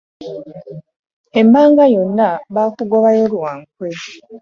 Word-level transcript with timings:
Emmanga 1.39 1.85
yonna 1.95 2.29
baakugobayo 2.53 3.23
lwa 3.33 3.51
nkwe. 3.59 3.89